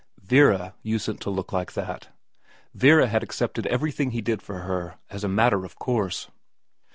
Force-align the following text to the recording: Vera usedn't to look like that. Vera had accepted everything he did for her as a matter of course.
Vera 0.17 0.73
usedn't 0.83 1.19
to 1.21 1.29
look 1.29 1.53
like 1.53 1.73
that. 1.73 2.09
Vera 2.73 3.05
had 3.07 3.21
accepted 3.21 3.67
everything 3.67 4.09
he 4.09 4.21
did 4.23 4.41
for 4.41 4.61
her 4.61 4.95
as 5.11 5.23
a 5.23 5.27
matter 5.29 5.63
of 5.63 5.75
course. 5.77 6.27